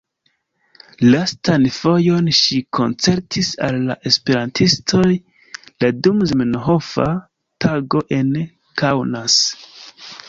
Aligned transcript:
Lastan 1.07 1.67
fojon 1.75 2.31
ŝi 2.37 2.57
koncertis 2.77 3.51
al 3.67 3.77
la 3.91 3.97
esperantistoj 4.13 5.05
la 5.85 5.93
dum 6.07 6.25
Zamenhofa 6.33 7.07
Tago 7.67 8.03
en 8.19 8.33
Kaunas. 8.85 9.39